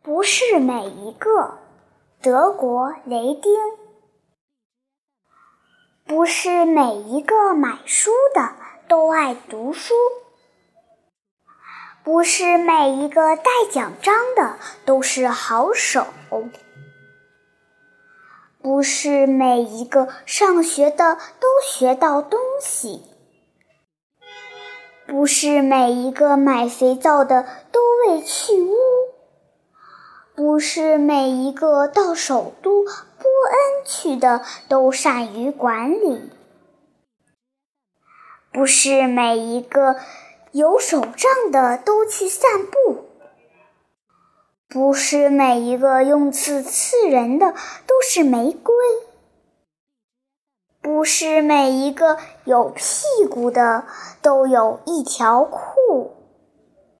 [0.00, 1.58] 不是每一个，
[2.22, 3.52] 德国雷丁。
[6.06, 8.54] 不是每一个买书的
[8.88, 9.92] 都爱读书，
[12.02, 14.56] 不是每一个带奖章的
[14.86, 16.06] 都是好手，
[18.62, 23.02] 不是每一个上学的都学到东西，
[25.06, 28.74] 不是每一个买肥皂的都为去污。
[30.58, 36.32] 不是每一个到首都波恩去的都善于管理，
[38.52, 39.94] 不是每一个
[40.50, 43.04] 有手杖的都去散步，
[44.68, 47.52] 不是每一个用刺刺人的
[47.86, 48.74] 都是玫瑰，
[50.82, 53.84] 不是每一个有屁股的
[54.22, 56.17] 都有一条裤。